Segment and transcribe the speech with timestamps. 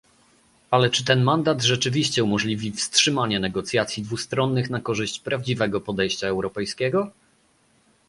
[0.71, 7.11] Ale czy ten mandat rzeczywiście umożliwi wstrzymanie negocjacji dwustronnych na korzyść prawdziwego podejścia europejskiego?